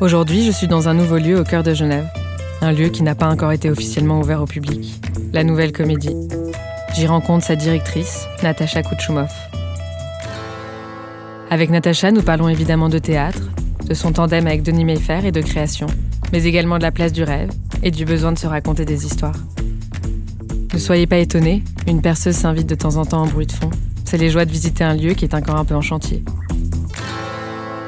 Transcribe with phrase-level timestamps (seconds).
[0.00, 2.06] Aujourd'hui, je suis dans un nouveau lieu au cœur de Genève.
[2.60, 4.94] Un lieu qui n'a pas encore été officiellement ouvert au public.
[5.32, 6.14] La Nouvelle Comédie.
[6.94, 9.28] J'y rencontre sa directrice, Natacha Kouchoumov.
[11.50, 13.40] Avec Natacha, nous parlons évidemment de théâtre,
[13.86, 15.88] de son tandem avec Denis Mayfair et de création,
[16.32, 17.50] mais également de la place du rêve
[17.82, 19.38] et du besoin de se raconter des histoires.
[20.72, 23.70] Ne soyez pas étonnés, une perceuse s'invite de temps en temps en bruit de fond.
[24.04, 26.22] C'est les joies de visiter un lieu qui est encore un peu en chantier.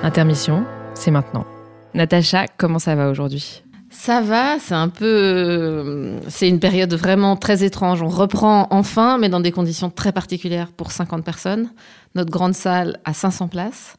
[0.02, 0.64] Intermission,
[0.95, 1.46] c'est maintenant.
[1.94, 3.62] Natacha, comment ça va aujourd'hui?
[3.90, 6.16] Ça va, c'est un peu.
[6.28, 8.02] C'est une période vraiment très étrange.
[8.02, 11.70] On reprend enfin, mais dans des conditions très particulières pour 50 personnes.
[12.14, 13.96] Notre grande salle à 500 places,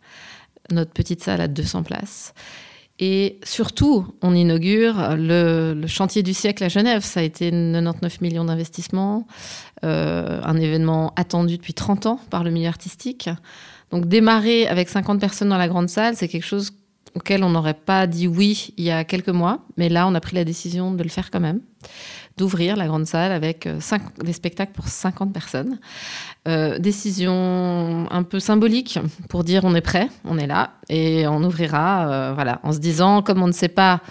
[0.71, 2.33] notre petite salle à 200 places.
[2.99, 7.03] Et surtout, on inaugure le, chantier du siècle à Genève.
[7.03, 9.27] Ça a été 99 millions d'investissements,
[9.83, 13.29] euh, un événement attendu depuis 30 ans par le milieu artistique.
[13.91, 16.71] Donc démarrer avec 50 personnes dans la grande salle, c'est quelque chose
[17.15, 20.19] auquel on n'aurait pas dit oui il y a quelques mois, mais là on a
[20.19, 21.61] pris la décision de le faire quand même,
[22.37, 23.79] d'ouvrir la grande salle avec euh,
[24.23, 25.79] des spectacles pour 50 personnes.
[26.47, 31.43] Euh, décision un peu symbolique pour dire on est prêt, on est là et on
[31.43, 34.01] ouvrira, euh, voilà, en se disant comme on ne sait pas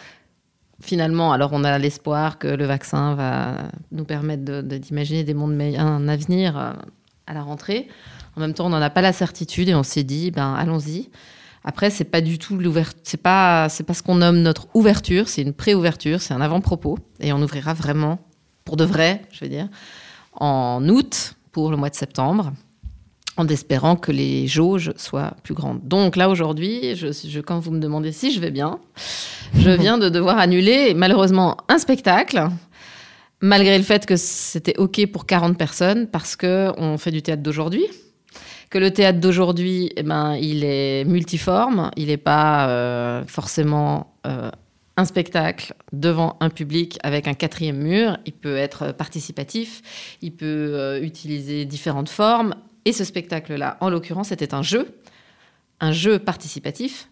[0.81, 5.87] finalement, alors on a l'espoir que le vaccin va nous permettre d'imaginer des mondes meilleurs,
[5.87, 6.57] un avenir
[7.27, 7.89] à la rentrée.
[8.37, 11.11] En même temps, on n'en a pas la certitude et on s'est dit, ben allons-y.
[11.65, 15.29] Après, c'est pas du tout l'ouverture, c'est pas, c'est pas ce qu'on nomme notre ouverture,
[15.29, 18.19] c'est une pré-ouverture, c'est un avant-propos, et on ouvrira vraiment,
[18.65, 19.69] pour de vrai, je veux dire,
[20.33, 22.53] en août pour le mois de septembre,
[23.37, 25.87] en espérant que les jauges soient plus grandes.
[25.87, 28.79] Donc là, aujourd'hui, je, quand vous me demandez si je vais bien,
[29.55, 32.49] je viens de devoir annuler, malheureusement, un spectacle,
[33.43, 37.87] malgré le fait que c'était OK pour 40 personnes, parce qu'on fait du théâtre d'aujourd'hui,
[38.71, 44.51] que le théâtre d'aujourd'hui, eh ben, il est multiforme, il n'est pas euh, forcément euh,
[44.97, 49.83] un spectacle devant un public avec un quatrième mur, il peut être participatif,
[50.23, 52.55] il peut euh, utiliser différentes formes.
[52.85, 54.95] Et ce spectacle-là, en l'occurrence, c'était un jeu,
[55.81, 57.09] un jeu participatif.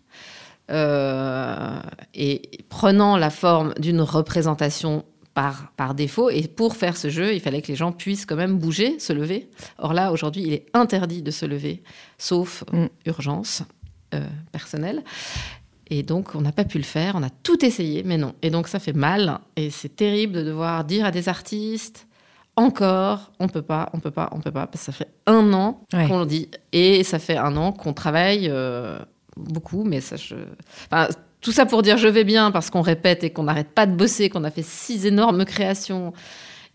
[0.70, 5.04] et prenant la forme d'une représentation
[5.76, 6.30] par, défaut.
[6.30, 9.12] Et pour faire ce jeu, il fallait que les gens puissent quand même bouger, se
[9.12, 9.48] lever.
[9.78, 11.82] Or là, aujourd'hui, il est interdit de se lever,
[12.18, 12.86] sauf mm.
[13.06, 13.62] urgence
[14.14, 15.02] euh, personnelle.
[15.90, 17.14] Et donc, on n'a pas pu le faire.
[17.16, 18.34] On a tout essayé, mais non.
[18.42, 19.38] Et donc, ça fait mal.
[19.56, 22.06] Et c'est terrible de devoir dire à des artistes
[22.56, 25.52] encore, on peut pas, on peut pas, on peut pas, parce que ça fait un
[25.52, 26.50] an qu'on le dit.
[26.72, 28.98] Et ça fait un an qu'on travaille euh,
[29.36, 30.34] beaucoup, mais ça, je...
[31.48, 33.92] Tout ça pour dire je vais bien parce qu'on répète et qu'on n'arrête pas de
[33.92, 36.12] bosser, qu'on a fait six énormes créations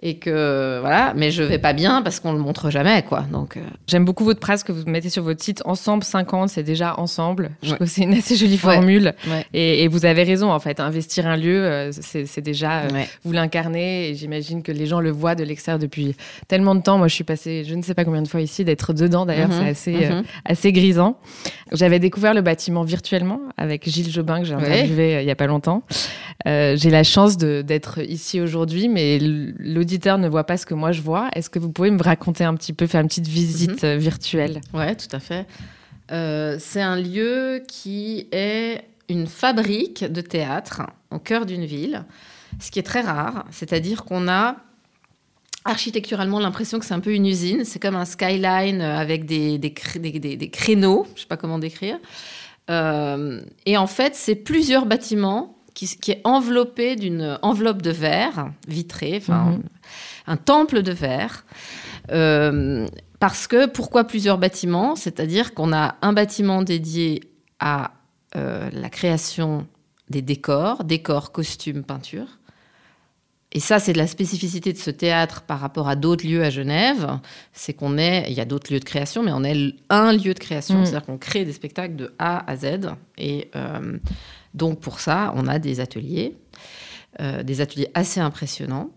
[0.06, 3.22] et que voilà, mais je vais pas bien parce qu'on le montre jamais quoi.
[3.32, 3.62] Donc euh.
[3.88, 7.52] j'aime beaucoup votre phrase que vous mettez sur votre site ensemble 50, c'est déjà ensemble.
[7.64, 9.14] Je trouve que c'est une assez jolie formule
[9.54, 14.10] Et, vous avez raison en fait, investir un lieu euh, c'est déjà euh, vous l'incarnez
[14.10, 16.18] et j'imagine que les gens le voient de l'extérieur depuis
[16.50, 16.98] tellement de temps.
[16.98, 19.48] Moi je suis passée je ne sais pas combien de fois ici d'être dedans d'ailleurs,
[19.48, 19.74] mhm.
[19.74, 20.24] c'est assez mhm.
[20.44, 21.18] assez grisant.
[21.72, 25.48] J'avais découvert le bâtiment virtuellement avec Gilles Jobin que j'ai interviewé il y a pas
[25.48, 25.84] longtemps.
[26.46, 29.18] j'ai la chance d'être ici aujourd'hui mais
[30.00, 31.30] ne voit pas ce que moi je vois.
[31.34, 33.90] Est-ce que vous pouvez me raconter un petit peu, faire une petite visite mhm.
[33.90, 34.62] euh, virtuelle?
[34.74, 35.46] Ouais, tout à fait.
[36.12, 42.06] Euh, c'est un lieu qui est une fabrique de théâtre au cœur d'une ville,
[42.60, 43.46] ce qui est très rare.
[43.52, 44.58] C'est-à-dire qu'on a
[45.66, 47.64] architecturalement l'impression que c'est un peu une usine.
[47.66, 51.98] C'est comme un skyline avec des, des, des, créneaux, je ne sais pas comment décrire.
[52.70, 59.18] Euh, et en fait, c'est plusieurs bâtiments qui, est enveloppé d'une enveloppe de verre vitrée,
[59.18, 59.64] enfin, mhm.
[60.28, 61.46] un temple de verre.
[62.12, 62.88] Euh,
[63.20, 64.96] parce que pourquoi plusieurs bâtiments?
[64.96, 67.22] C'est-à-dire qu'on a un bâtiment dédié
[67.60, 67.92] à
[68.36, 69.66] euh, la création
[70.10, 72.40] des décors, décors, costumes, peintures.
[73.54, 76.50] Et ça, c'est de la spécificité de ce théâtre par rapport à d'autres lieux à
[76.50, 77.20] Genève.
[77.54, 80.34] C'est qu'on est, il y a d'autres lieux de création, mais on est un lieu
[80.34, 80.80] de création.
[80.80, 80.86] Mhm.
[80.86, 82.90] C'est-à-dire qu'on crée des spectacles de A à Z.
[83.20, 83.98] Et euh,
[84.54, 86.38] donc pour ça, on a des ateliers,
[87.20, 88.90] euh, des ateliers assez impressionnants.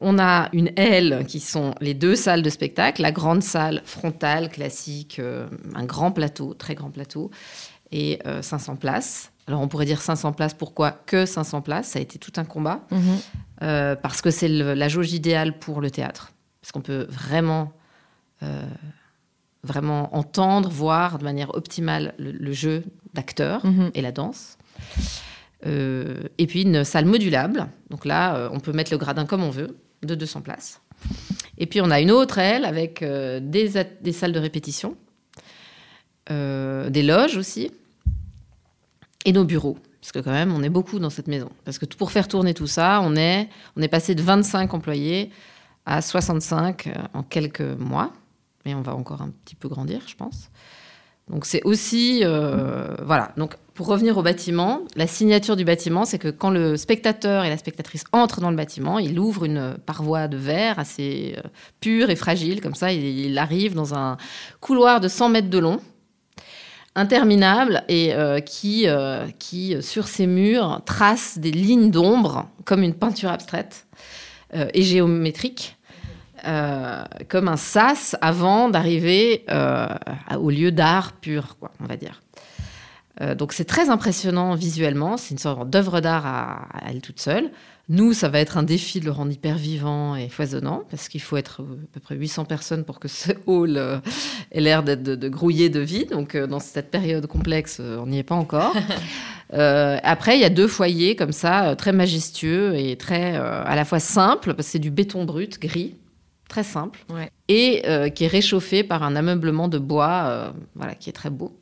[0.00, 4.48] On a une aile qui sont les deux salles de spectacle, la grande salle frontale
[4.48, 7.30] classique, euh, un grand plateau, très grand plateau,
[7.92, 9.32] et 500 euh, places.
[9.46, 11.88] Alors on pourrait dire 500 places, pourquoi que 500 places?
[11.88, 13.96] Ça a été tout un combat, mhm.
[14.02, 17.72] parce que c'est la jauge idéale pour le théâtre, parce qu'on peut vraiment,
[19.64, 22.84] vraiment entendre, voir de manière optimale le, jeu
[23.14, 23.90] d'acteurs mhm.
[23.94, 24.58] et la danse.
[25.66, 27.68] Euh, et puis une salle modulable.
[27.90, 30.80] Donc là, euh, on peut mettre le gradin comme on veut, de 200 places.
[31.58, 33.68] Et puis on a une autre aile avec euh, des,
[34.12, 34.96] salles de répétition,
[36.28, 37.70] des loges aussi,
[39.24, 39.76] et nos bureaux.
[40.00, 41.50] parce que quand même, on est beaucoup dans cette maison.
[41.64, 45.30] Parce que pour faire tourner tout ça, on est, on est passé de 25 employés
[45.84, 48.12] à 65 en quelques mois.
[48.64, 50.48] Mais on va encore un petit peu grandir, je pense.
[51.32, 53.32] Donc c'est aussi, euh, voilà.
[53.38, 57.48] Donc pour revenir au bâtiment, la signature du bâtiment, c'est que quand le spectateur et
[57.48, 61.48] la spectatrice entrent dans le bâtiment, il ouvre une paroi de verre assez euh,
[61.80, 64.18] pure et fragile, comme ça, il, arrive dans un
[64.60, 65.80] couloir de 100 mètres de long,
[66.94, 68.86] interminable, et euh, qui,
[69.38, 73.86] qui, sur ses murs, trace des lignes d'ombre, comme une peinture abstraite
[74.52, 75.78] et géométrique.
[76.44, 79.86] Euh, comme un sas avant d'arriver euh,
[80.40, 82.20] au lieu d'art pur, quoi, on va dire.
[83.20, 87.50] Euh, donc c'est très impressionnant visuellement, c'est une sorte d'œuvre d'art à, elle toute seule.
[87.88, 91.20] Nous, ça va être un défi de le rendre hyper vivant et foisonnant, parce qu'il
[91.20, 94.00] faut être à peu près 800 personnes pour que ce hall
[94.50, 96.06] ait l'air d'être de, grouiller de vie.
[96.06, 98.74] Donc dans cette période complexe, on n'y est pas encore.
[99.52, 104.00] après, il y a deux foyers comme ça, très majestueux et très à la fois
[104.00, 105.96] simples, parce que c'est du béton brut, gris,
[106.52, 107.00] très simple,
[107.48, 111.30] et euh, qui est réchauffé par un ameublement de bois euh, voilà, qui est très
[111.30, 111.58] beau.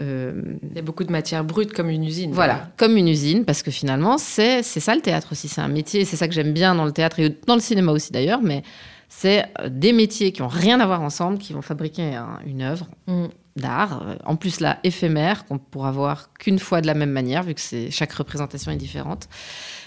[0.00, 2.32] Euh, Il y a beaucoup de matière brute comme une usine.
[2.32, 5.48] Voilà, comme une usine, parce que finalement, c'est ça le théâtre aussi.
[5.48, 7.92] C'est un métier, c'est ça que j'aime bien dans le théâtre et dans le cinéma
[7.92, 8.62] aussi d'ailleurs, mais
[9.10, 13.26] c'est des métiers qui n'ont rien à voir ensemble, qui vont fabriquer une œuvre mm.
[13.56, 17.52] d'art, en plus là, éphémère, qu'on pourra voir qu'une fois de la même manière, vu
[17.54, 17.60] que
[17.90, 19.28] chaque représentation est différente.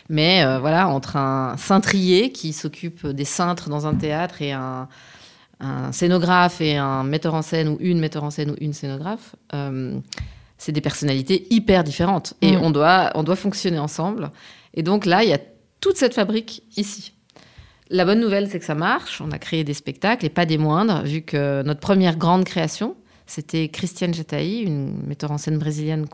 [0.10, 4.88] Mais euh, voilà, entre un cintrier qui s'occupe des cintres dans un théâtre et un,
[5.92, 10.00] scénographe et un metteur en scène ou une metteur en scène ou une scénographe, euh,
[10.60, 12.36] c'est des personnalités hyper différentes.
[12.42, 12.62] Et mm.
[12.62, 14.32] on, doit, on doit fonctionner ensemble.
[14.76, 15.40] Et donc là, il y a
[15.82, 17.14] toute cette fabrique ici.
[17.90, 19.22] La bonne nouvelle, c'est que ça marche.
[19.22, 22.96] On a créé des spectacles et pas des moindres, vu que notre première grande création,
[23.28, 26.06] c'était Christiane Jataï, une metteur en scène brésilienne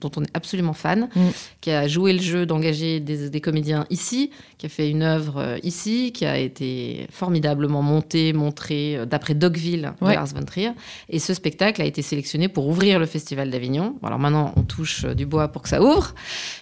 [0.00, 1.20] dont on est absolument fan, mm.
[1.60, 5.58] qui a joué le jeu d'engager des, comédiens ici, qui a fait une œuvre euh,
[5.62, 10.72] ici, qui a été formidablement montée, montrée euh, d'après Dogville de Lars von Trier.
[11.08, 13.96] Et ce spectacle a été sélectionné pour ouvrir le Festival d'Avignon.
[14.02, 16.14] Alors maintenant, on touche euh, du bois pour que ça ouvre,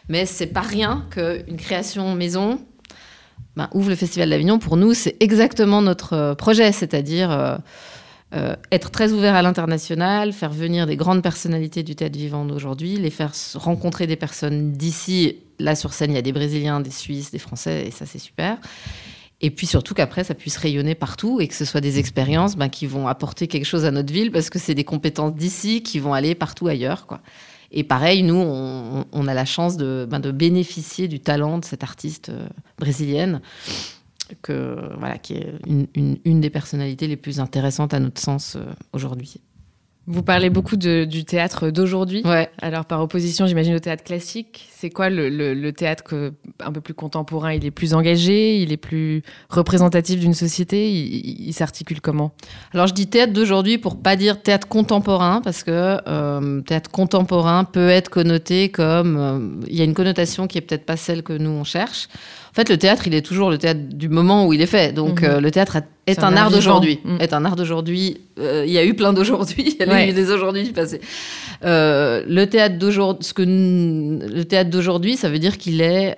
[0.09, 2.61] mais c'est pas rien qu'une création maison
[3.56, 4.59] ben, ouvre le Festival d'Avignon.
[4.59, 7.31] Pour nous, c'est exactement notre projet, c'est-à-dire...
[7.31, 7.56] Euh,
[8.33, 13.11] être très ouvert à l'international, faire venir des grandes personnalités du théâtre vivant d'aujourd'hui, les
[13.11, 15.37] faire rencontrer des personnes d'ici.
[15.59, 18.19] Là, sur scène, il y a des Brésiliens, des Suisses, des Français, et ça, c'est
[18.19, 18.59] super.
[19.41, 22.69] Et puis surtout qu'après, ça puisse rayonner partout et que ce soit des expériences ben,
[22.69, 26.01] qui vont apporter quelque chose à notre ville parce que c'est des compétences d'ici qui
[26.01, 27.07] vont aller partout ailleurs.
[27.71, 28.35] Et pareil, nous,
[29.13, 32.49] on, a la chance de, ben, de, bénéficier du talent de cette artiste euh,
[34.43, 38.65] que, voilà, qui est une, une, des personnalités les plus intéressantes à notre sens euh,
[38.93, 39.41] aujourd'hui.
[40.11, 42.23] Vous parlez beaucoup du théâtre d'aujourd'hui.
[42.25, 42.49] Ouais.
[42.63, 44.67] Alors, par opposition, j'imagine au théâtre classique.
[44.75, 48.73] C'est quoi le, le, théâtre que, un peu plus contemporain Il est plus engagé Il
[48.73, 52.33] est plus représentatif d'une société Il, s'articule comment?
[52.73, 57.65] Alors, je dis théâtre d'aujourd'hui pour pas dire théâtre contemporain, parce que euh, théâtre contemporain
[57.65, 59.17] peut être connoté comme.
[59.19, 62.09] Euh, il y a une connotation qui est peut-être pas celle que nous on cherche.
[62.53, 64.95] En fait, le théâtre, il est toujours le théâtre du moment où il est fait.
[64.95, 65.29] Donc, mhm.
[65.29, 65.77] euh, le théâtre
[66.11, 67.01] est, un, art d'aujourd'hui.
[67.21, 68.19] Est un art d'aujourd'hui.
[68.39, 69.77] Euh, il y a eu plein d'aujourd'hui.
[69.81, 71.01] Il y a eu des aujourd'hui du passé.
[71.65, 76.15] Euh, le théâtre d'aujourd'hui, ce que le théâtre d'aujourd'hui, ça veut dire qu'il est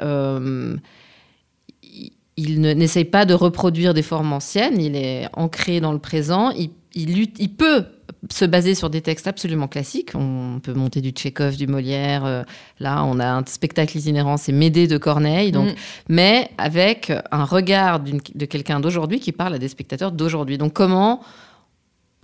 [2.37, 6.71] il n'essaye pas de reproduire des formes anciennes, il est ancré dans le présent, il,
[6.95, 7.85] il, il peut
[8.29, 10.13] se baser sur des textes absolument classiques.
[10.15, 12.25] On peut monter du Tchekhov, du Molière.
[12.25, 12.43] Euh,
[12.79, 15.53] là, on a un spectacle itinérant, c'est Médée de Corneille.
[15.53, 15.75] Donc, mm.
[16.09, 20.59] Mais avec un regard de quelqu'un d'aujourd'hui qui parle à des spectateurs d'aujourd'hui.
[20.59, 21.21] Donc comment,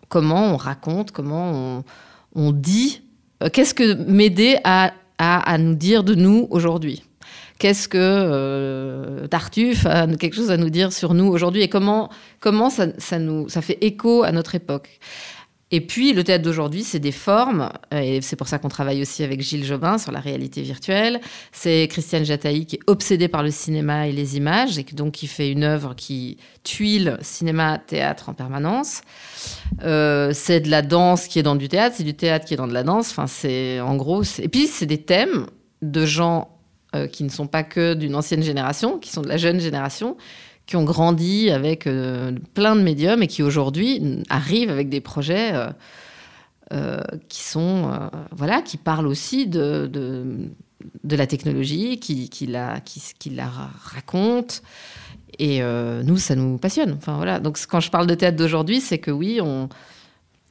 [0.09, 1.83] comment on raconte, comment
[2.35, 3.01] on, dit,
[3.43, 7.03] euh, qu'est-ce que Médée a, à nous dire de nous aujourd'hui?
[7.59, 11.63] Qu'est-ce que euh, Tartuffe a quelque chose à nous dire sur nous aujourd'hui?
[11.63, 12.11] Et comment,
[12.41, 15.01] comment ça, ça, nous, ça fait écho à notre époque?
[15.73, 19.03] Et puis, le théâtre d'aujourd'hui, c'est des formes, euh, et c'est pour ça qu'on travaille
[19.03, 21.21] aussi avec Gilles Jobin sur la réalité virtuelle.
[21.51, 25.27] C'est Christiane Jataï qui est obsédée par le cinéma et les images, et donc qui
[25.27, 29.01] fait une œuvre qui tuile cinéma, théâtre en permanence.
[29.83, 32.59] Euh, c'est de la danse qui est dans du théâtre, c'est du théâtre qui est
[32.59, 33.11] dans de la danse.
[33.11, 34.23] Enfin, c'est en gros.
[34.39, 35.47] Et puis, c'est des thèmes
[35.83, 36.57] de gens
[36.95, 40.17] euh, qui ne sont pas que d'une ancienne génération, qui sont de la jeune génération,
[40.67, 45.55] qui ont grandi avec euh, plein de médiums et qui aujourd'hui arrivent avec des projets
[45.55, 45.69] euh,
[46.73, 53.31] euh, qui sont voilà qui parlent aussi de, de, la technologie, qui, qui, la, qui,
[53.31, 53.49] la
[53.85, 54.57] racontent.
[55.39, 56.95] Et nous, ça nous passionne.
[56.95, 57.39] Enfin, voilà.
[57.39, 59.69] Donc, quand je parle de théâtre d'aujourd'hui, c'est que oui, on,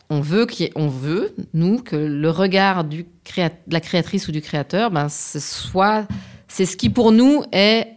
[0.09, 3.05] on veut, on veut, nous, que le regard du
[3.37, 6.07] de la créatrice ou du créateur, ben, soit,
[6.47, 7.94] c'est ce qui pour nous est,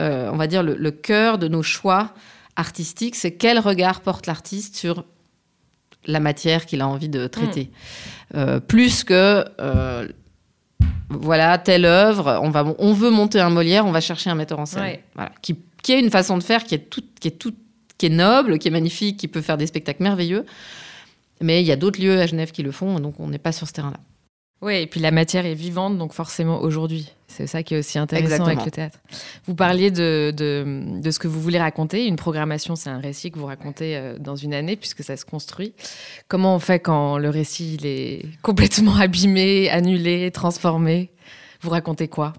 [0.00, 2.12] euh, on va dire, le, cœur de nos choix
[2.56, 5.04] artistiques, c'est quel regard porte l'artiste sur
[6.06, 7.64] la matière qu'il a envie de traiter.
[7.64, 8.36] Mm.
[8.36, 10.08] Euh, plus que, euh,
[11.08, 14.58] voilà, telle œuvre, on, va, on veut monter un Molière, on va chercher un metteur
[14.58, 14.98] en scène.
[15.14, 17.56] Voilà, qui, qui a une façon de faire qui est, toute, qui, est toute,
[17.96, 20.44] qui est noble, qui est magnifique, qui peut faire des spectacles merveilleux.
[21.40, 23.52] Mais il y a d'autres lieux à Genève qui le font, donc on n'est pas
[23.52, 24.00] sur ce terrain-là.
[24.62, 27.12] Oui, et puis la matière est vivante, donc forcément aujourd'hui.
[27.26, 28.98] C'est ça qui est aussi intéressant avec le théâtre.
[29.46, 32.06] Vous parliez de, de, ce que vous voulez raconter.
[32.06, 35.24] Une programmation, c'est un récit que vous racontez euh, dans une année, puisque ça se
[35.24, 35.74] construit.
[36.28, 41.10] Comment on fait quand le récit il est complètement abîmé, annulé, transformé?
[41.60, 42.34] Vous racontez quoi?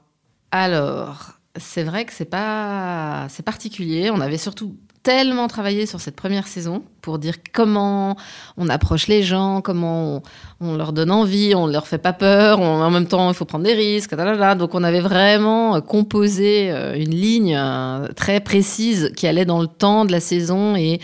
[0.52, 4.10] Alors, c'est vrai que c'est pas c'est particulier.
[4.12, 8.18] On avait surtout tellement travaillé sur cette première saison pour dire comment
[8.58, 10.24] on approche les gens, comment
[10.60, 13.66] on, leur donne envie, on leur fait pas peur, en même temps il faut prendre
[13.66, 14.16] des risques.
[14.16, 19.62] Donc on avait vraiment euh, composé euh, une ligne euh, très précise qui allait dans
[19.62, 21.00] le temps de la saison et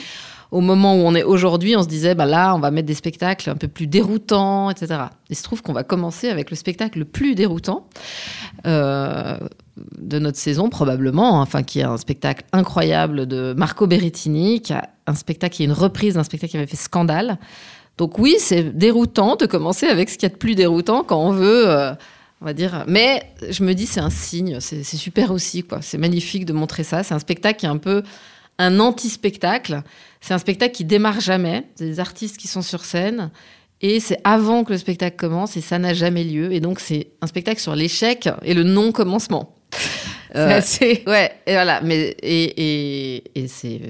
[0.49, 2.95] au moment où on est aujourd'hui, on se disait, bah là, on va mettre des
[2.95, 4.99] spectacles un peu plus déroutants, etc.
[5.29, 7.87] Il se trouve qu'on va commencer avec le spectacle le plus déroutant
[9.77, 14.73] de notre saison, probablement, hein, enfin, qui est un spectacle incroyable de Marco Berrettini, qui
[14.73, 17.37] a un spectacle qui est une reprise d'un spectacle qui avait fait scandale.
[17.97, 21.19] Donc oui, c'est déroutant de commencer avec ce qu'il y a de plus déroutant quand
[21.19, 21.69] on veut...
[21.69, 21.93] Euh,
[22.41, 22.83] on va dire.
[22.87, 25.81] Mais je me dis, c'est un signe, c'est super aussi, quoi.
[25.81, 27.03] C'est magnifique de montrer ça.
[27.03, 28.03] C'est un spectacle qui est un peu
[28.57, 29.83] un anti-spectacle.
[30.21, 31.67] C'est un spectacle qui démarre jamais.
[31.77, 33.29] Des artistes qui sont sur scène.
[33.81, 36.51] Et c'est avant que le spectacle commence et ça n'a jamais lieu.
[36.51, 39.55] Et donc, c'est un spectacle sur l'échec et le non-commencement.
[39.71, 41.03] C'est euh, assez.
[41.07, 41.81] Ouais, et voilà.
[41.81, 43.81] Mais, et, et, et c'est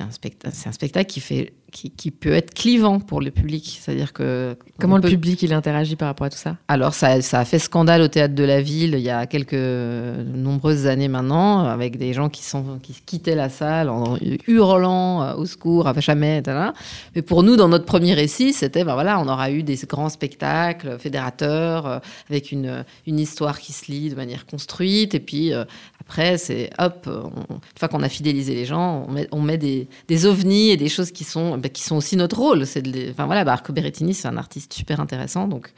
[0.00, 3.78] un, spectacle, un spectacle qui fait qui, peut être clivant pour le public.
[3.80, 4.56] C'est-à-dire que.
[4.78, 6.56] Comment le public il interagit par rapport à tout ça?
[6.68, 9.54] Alors, ça, ça, a fait scandale au théâtre de la ville il y a quelques
[9.54, 15.34] nombreuses années maintenant, avec des gens qui, sont, qui quittaient la salle en hurlant euh,
[15.34, 16.70] au secours, à jamais, etc.
[17.14, 20.08] Mais pour nous, dans notre premier récit, c'était ben voilà, on aura eu des grands
[20.08, 21.98] spectacles fédérateurs, euh,
[22.30, 25.64] avec une, une histoire qui se lit de manière construite, et puis euh,
[26.08, 29.88] après, c'est hop, une fois qu'on a fidélisé les gens, on met, on met des,
[30.08, 32.64] des, ovnis et des choses qui sont, bah, qui sont aussi notre rôle.
[32.66, 35.46] C'est enfin voilà, bah, Arco Berrettini, c'est un artiste super intéressant.
[35.48, 35.70] Donc,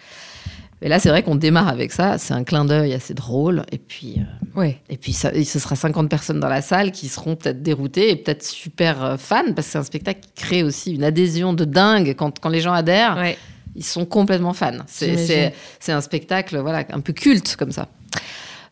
[0.82, 2.16] et là, c'est vrai qu'on démarre avec ça.
[2.16, 3.64] C'est un clin d'œil assez drôle.
[3.72, 4.78] Et puis, euh, ouais.
[4.88, 8.14] et puis ça, ce sera 50 personnes dans la salle qui seront peut-être déroutées et
[8.16, 11.64] peut-être super euh, fans parce que c'est un spectacle qui crée aussi une adhésion de
[11.64, 13.34] dingue quand, quand les gens adhèrent.
[13.74, 14.78] Ils sont complètement fans.
[14.86, 15.52] C'est
[15.88, 17.88] un spectacle voilà, un peu culte comme ça.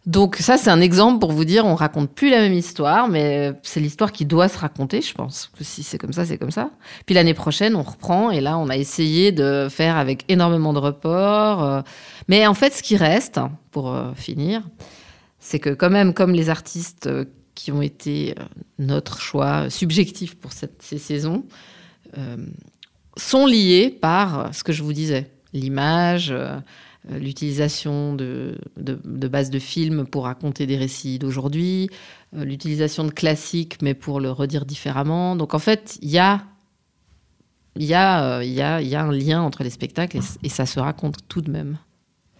[0.09, 3.53] Donc ça, c'est un exemple pour vous dire, on raconte plus la même histoire, mais
[3.63, 5.53] c'est l'histoire qui doit se raconter, je pense.
[5.61, 6.71] Si c'est comme ça, c'est comme ça.
[7.05, 10.79] Puis l'année prochaine, on reprend, et là, on a essayé de faire avec énormément de
[10.79, 11.63] reports.
[11.63, 11.83] Euh.
[12.27, 13.39] Mais en fait, ce qui reste,
[13.71, 14.63] pour euh, finir,
[15.41, 18.35] c'est que quand même, comme les artistes euh, qui ont été
[18.79, 21.45] notre choix subjectif pour ces saisons,
[23.17, 26.57] sont liés par ce que je vous disais, l'image euh,
[27.11, 31.89] l'utilisation de, de, bases de films pour raconter des récits d'aujourd'hui,
[32.37, 35.37] euh, l'utilisation de classiques mais pour le redire différemment.
[35.37, 36.45] Donc en fait, il y a,
[37.77, 41.17] y, a, y, a, y a un lien entre les spectacles et ça se raconte
[41.29, 41.79] tout de même.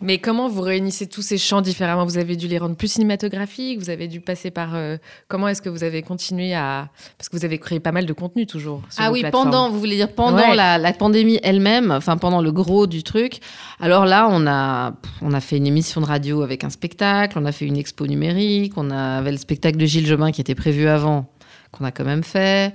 [0.01, 2.05] Mais comment vous réunissez tous ces champs différemment?
[2.05, 4.75] Vous avez dû les rendre plus cinématographiques Vous avez dû passer par...
[4.75, 6.89] Euh, comment est-ce que vous avez continué à...
[7.17, 8.83] Parce que vous avez créé pas mal de contenu toujours.
[8.91, 12.87] Sur ah oui, pendant, vous voulez dire pendant la, pandémie elle-même, enfin pendant le gros
[12.87, 13.41] du truc.
[13.81, 17.45] Alors là, on a, on a fait une émission de radio avec un spectacle, on
[17.45, 20.89] a fait une expo numérique, on avait le spectacle de Gilles Jobin qui était prévu
[20.89, 21.27] avant,
[21.73, 22.75] qu'on a quand même fait.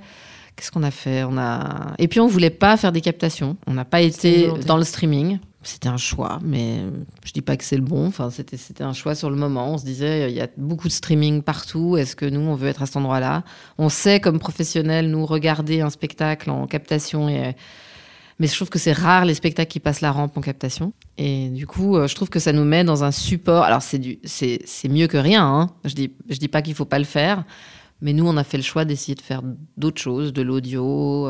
[0.56, 1.24] Qu'est-ce qu'on a fait?
[1.24, 3.56] On a et puis on voulait pas faire des captations.
[3.66, 6.80] On n'a pas été dans le streaming c'était un choix, mais
[7.24, 8.06] je dis pas que c'est le bon.
[8.06, 9.74] Enfin, c'était, c'était un choix sur le moment.
[9.74, 11.96] On se disait, il y a beaucoup de streaming partout.
[11.96, 13.44] Est-ce que nous, on veut être à cet endroit-là?
[13.78, 17.54] On sait, comme professionnels, nous regarder un spectacle en captation et
[18.40, 20.92] mais je trouve que c'est rare les spectacles qui passent la rampe en captation.
[21.18, 23.62] Et du coup, euh, je trouve que ça nous met dans un support.
[23.62, 25.46] Alors, c'est, c'est, c'est mieux que rien.
[25.46, 25.70] Hein.
[25.84, 27.44] Je dis, je dis pas qu'il faut pas le faire.
[28.00, 29.42] Mais nous, on a fait le choix d'essayer de faire
[29.76, 31.28] d'autres choses, de l'audio,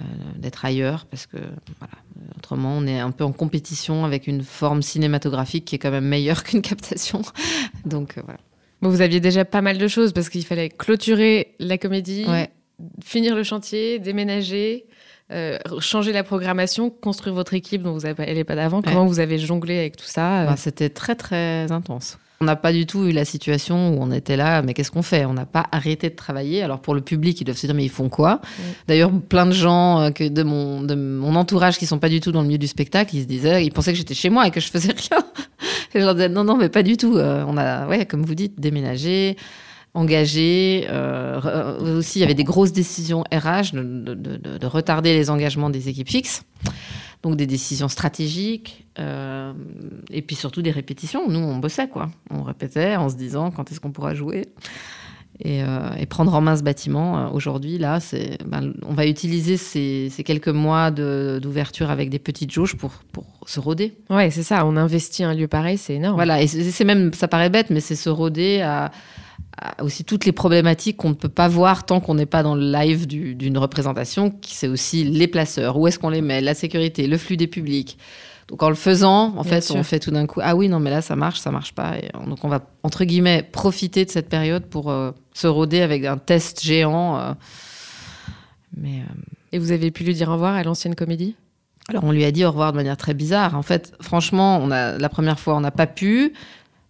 [0.00, 0.04] euh,
[0.36, 1.38] d'être ailleurs, parce que
[1.78, 1.94] voilà,
[2.36, 6.04] autrement on est un peu en compétition avec une forme cinématographique qui est quand même
[6.04, 7.22] meilleure qu'une captation.
[7.86, 8.38] Donc euh, voilà.
[8.82, 12.26] Bon, vous aviez déjà pas mal de choses parce qu'il fallait clôturer la comédie,
[13.02, 14.86] finir le chantier, déménager.
[15.30, 18.80] Euh, changer la programmation, construire votre équipe dont vous n'avez pas d'avant.
[18.80, 22.18] Comment vous avez jonglé avec tout ça bah, C'était très très intense.
[22.40, 25.02] On n'a pas du tout eu la situation où on était là, mais qu'est-ce qu'on
[25.02, 25.24] fait?
[25.24, 26.62] On n'a pas arrêté de travailler.
[26.62, 28.40] Alors pour le public, ils doivent se dire, mais ils font quoi?
[28.86, 32.20] D'ailleurs, plein de gens euh, que de, mon, de mon entourage qui sont pas du
[32.20, 34.46] tout dans le milieu du spectacle, ils se disaient, ils pensaient que j'étais chez moi
[34.46, 35.24] et que je faisais rien.
[35.94, 37.16] et je leur disais, non, non, mais pas du tout.
[37.16, 39.36] Euh, on a, ouais, comme vous dites, déménagé
[39.94, 40.86] engagé.
[40.88, 45.88] Euh, aussi, il y avait des grosses décisions RH de, de, retarder les engagements des
[45.88, 46.42] équipes fixes
[47.22, 49.52] donc des décisions stratégiques, euh,
[50.10, 51.28] et puis surtout des répétitions.
[51.28, 52.10] Nous, on bossait, quoi.
[52.30, 54.46] On répétait en se disant quand est-ce qu'on pourra jouer.
[55.40, 59.56] Et, euh, prendre en main ce bâtiment, euh, aujourd'hui, là, c'est, ben, on va utiliser
[59.56, 63.94] ces, quelques mois d'ouverture avec des petites jauges pour, pour se roder.
[64.10, 64.64] Ouais, c'est ça.
[64.66, 66.16] On investit un lieu pareil, c'est énorme.
[66.16, 68.90] Voilà, et c'est même, ça paraît bête, mais c'est se roder à
[69.80, 72.70] aussi toutes les problématiques qu'on ne peut pas voir tant qu'on n'est pas dans le
[72.70, 77.06] live d'une représentation, qui c'est aussi les placeurs, où est-ce qu'on les met, la sécurité,
[77.06, 77.98] le flux des publics.
[78.48, 80.88] Donc en le faisant, en fait, on fait tout d'un coup, ah oui, non, mais
[80.88, 81.98] là, ça marche, ça marche pas.
[81.98, 86.06] Et donc on va, entre guillemets, profiter de cette période pour euh, se roder avec
[86.06, 87.18] un test géant.
[87.18, 87.32] Euh.
[88.74, 91.36] mais, euh, Et vous avez pu lui dire au revoir à l'ancienne comédie?
[91.90, 93.54] Alors on lui a dit au revoir de manière très bizarre.
[93.54, 96.32] En fait, franchement, on a, la première fois, on n'a pas pu.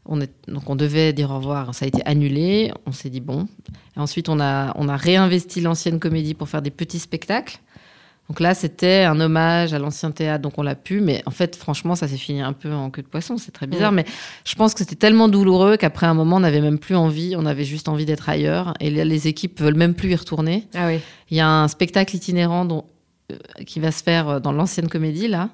[0.08, 2.72] On est, donc on devait dire au revoir, ça a été annulé.
[2.86, 3.46] On s'est dit bon.
[3.96, 7.60] Et ensuite, on a, on a réinvesti l'ancienne comédie pour faire des petits spectacles.
[8.28, 11.00] Donc là, c'était un hommage à l'ancien théâtre, donc on l'a pu.
[11.00, 13.38] Mais en fait, franchement, ça s'est fini un peu en queue de poisson.
[13.38, 13.92] C'est très bizarre.
[13.92, 14.04] Mais
[14.44, 17.34] je pense que c'était tellement douloureux qu'après un moment, on n'avait même plus envie.
[17.36, 18.74] On avait juste envie d'être ailleurs.
[18.80, 20.68] Et les équipes veulent même plus y retourner.
[20.74, 21.00] Ah oui.
[21.30, 22.84] Il y a un spectacle itinérant dont,
[23.32, 25.48] euh, qui va se faire dans l'ancienne comédie, là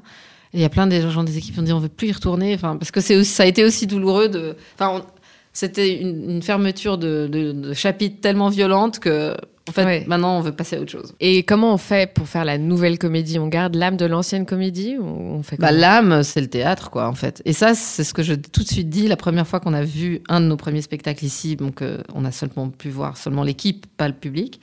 [0.54, 2.12] il y a plein de gens des équipes qui ont dit on veut plus y
[2.12, 5.04] retourner, enfin parce que c'est ça a été aussi douloureux de, enfin
[5.52, 10.80] c'était une, fermeture de, chapitre tellement violente que en fait, maintenant, on veut passer à
[10.80, 11.14] autre chose.
[11.20, 13.38] Et comment on fait pour faire la nouvelle comédie?
[13.38, 17.08] On garde l'âme de l'ancienne comédie ou on fait bah, L'âme, c'est le théâtre, quoi,
[17.08, 17.40] en fait.
[17.46, 19.82] Et ça, c'est ce que je tout de suite dit la première fois qu'on a
[19.82, 21.56] vu un de nos premiers spectacles ici.
[21.56, 24.60] Donc, euh, on a seulement pu voir seulement l'équipe, pas le public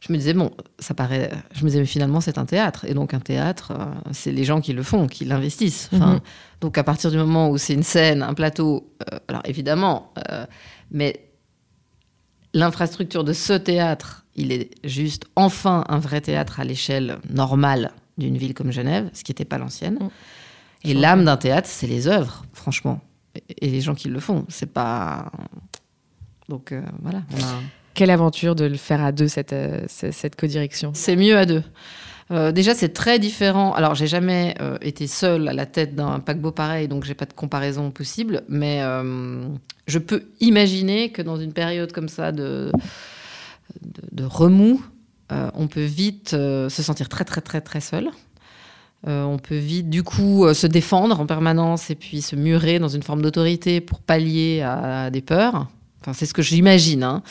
[0.00, 1.30] je me disais, bon, ça paraît.
[1.52, 2.84] Je me disais, mais finalement, c'est un théâtre.
[2.84, 5.90] Et donc, un théâtre, euh, c'est les gens qui le font, qui l'investissent.
[5.92, 6.20] Mhm.
[6.60, 10.46] Donc, à partir du moment où c'est une scène, un plateau, euh, alors évidemment, euh,
[10.90, 11.28] mais
[12.52, 18.36] l'infrastructure de ce théâtre, il est juste enfin un vrai théâtre à l'échelle normale d'une
[18.36, 19.98] ville comme Genève, ce qui n'était pas l'ancienne.
[20.00, 20.10] Mhm.
[20.84, 23.00] Et l'âme d'un théâtre, c'est les œuvres, franchement.
[23.60, 24.44] Et, les gens qui le font.
[24.48, 25.32] C'est pas.
[26.48, 27.22] Donc, voilà.
[27.34, 27.60] On a...
[27.96, 30.90] Quelle aventure de le faire à deux, cette, euh, cette co-direction?
[30.92, 31.62] C'est mieux à deux.
[32.30, 33.72] Euh, déjà, c'est très différent.
[33.72, 37.24] Alors, j'ai jamais euh, été seule à la tête d'un paquebot pareil, donc j'ai pas
[37.24, 38.42] de comparaison possible.
[38.50, 38.82] Mais
[39.86, 42.70] je peux imaginer que dans une période comme ça de,
[44.12, 44.84] de, remous,
[45.30, 48.10] on peut vite se sentir très, très, très, très seul.
[49.06, 53.02] on peut vite, du coup, se défendre en permanence et puis se murer dans une
[53.02, 55.68] forme d'autorité pour pallier à des peurs.
[56.06, 57.02] Enfin, c'est ce que j'imagine.
[57.02, 57.24] Hein.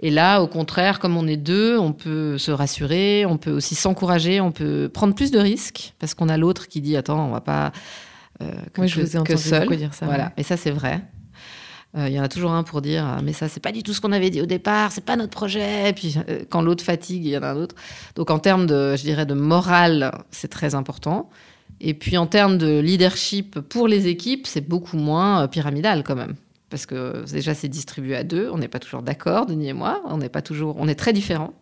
[0.00, 3.76] Et là, au contraire, comme on est deux, on peut se rassurer, on peut aussi
[3.76, 7.30] s'encourager, on peut prendre plus de risques parce qu'on a l'autre qui dit attends, on
[7.30, 7.70] va pas
[8.42, 9.68] euh, que, je vous ai que seul.
[9.76, 10.32] Dire ça, voilà.
[10.36, 11.02] Et ça, c'est vrai.
[11.96, 13.84] Euh, il y en a toujours un pour dire ah, mais ça c'est pas du
[13.84, 15.88] tout ce qu'on avait dit au départ, c'est pas notre projet.
[15.88, 17.76] Et puis euh, quand l'autre fatigue, il y en a un autre.
[18.16, 21.30] Donc en termes de, je dirais, de morale, c'est très important.
[21.80, 26.34] Et puis en termes de leadership pour les équipes, c'est beaucoup moins pyramidal quand même
[26.76, 30.02] parce que déjà c'est distribué à deux, on n'est pas toujours d'accord, Denis et moi,
[30.04, 31.54] on n'est pas toujours, on est très différents.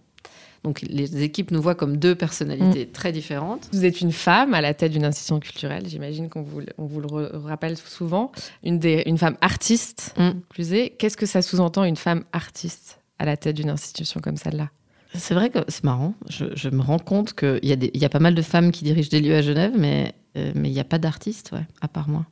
[0.65, 2.91] Donc les équipes nous voient comme deux personnalités mm.
[2.91, 3.69] très différentes.
[3.73, 7.01] Vous êtes une femme à la tête d'une institution culturelle, j'imagine qu'on vous, on vous
[7.01, 8.33] le rappelle souvent,
[8.65, 10.41] une, des, une femme artiste, mm.
[10.49, 14.71] plus Qu'est-ce que ça sous-entend une femme artiste à la tête d'une institution comme celle-là?
[15.15, 18.19] C'est vrai que c'est marrant, je, me rends compte qu'il y, a y a pas
[18.19, 20.85] mal de femmes qui dirigent des lieux à Genève, mais euh, mais il n'y a
[20.85, 22.27] pas d'artistes, ouais, à part moi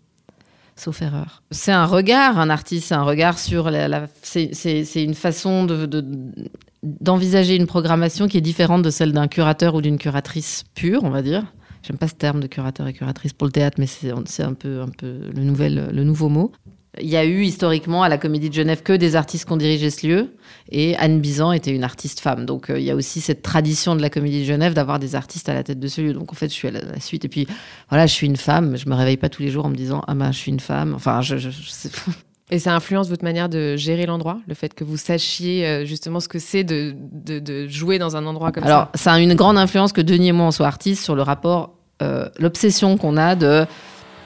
[1.50, 4.06] C'est un regard, un artiste, c'est un regard sur la.
[4.22, 5.88] c'est une façon de,
[6.82, 11.10] d'envisager une programmation qui est différente de celle d'un curateur ou d'une curatrice pure, on
[11.10, 11.44] va dire.
[11.82, 14.10] J'aime pas ce terme de curateur et curatrice pour le théâtre, mais c'est
[14.42, 16.52] un peu, un peu le, nouvel, le nouveau mot.
[17.00, 19.56] Il y a eu historiquement à la Comédie de Genève que des artistes qui ont
[19.56, 20.36] dirigé ce lieu.
[20.70, 22.44] Et Anne Bizan était une artiste femme.
[22.44, 25.14] Donc euh, il y a aussi cette tradition de la Comédie de Genève d'avoir des
[25.14, 26.12] artistes à la tête de ce lieu.
[26.12, 27.24] Donc en fait, je suis à la, suite.
[27.24, 27.46] Et puis
[27.88, 28.76] voilà, je suis une femme.
[28.76, 30.60] Je me réveille pas tous les jours en me disant Ah ben, je suis une
[30.60, 30.92] femme.
[30.94, 32.12] Enfin, je, je, sais pas.
[32.50, 36.20] Et ça influence votre manière de gérer l'endroit, le fait que vous sachiez euh, justement
[36.20, 38.68] ce que c'est de, de, jouer dans un endroit comme ça?
[38.68, 41.22] Alors, ça a une grande influence que Denis et moi, on soit artistes sur le
[41.22, 43.64] rapport, euh, l'obsession qu'on a de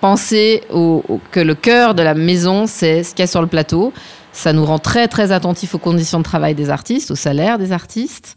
[0.00, 3.46] penser au, que le cœur de la maison, c'est ce qu'il y a sur le
[3.46, 3.92] plateau.
[4.32, 7.72] Ça nous rend très, très attentifs aux conditions de travail des artistes, au salaire des
[7.72, 8.36] artistes.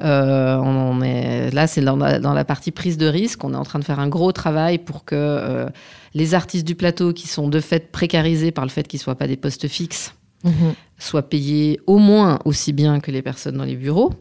[0.00, 3.42] on est, là, c'est dans, la partie prise de risque.
[3.42, 5.66] On est en train de faire un gros travail pour que
[6.14, 9.16] les artistes du plateau, qui sont de fait précarisés par le fait qu'ils ne soient
[9.16, 10.74] pas des postes fixes, mhm.
[10.98, 14.12] soient payés au moins aussi bien que les personnes dans les bureaux.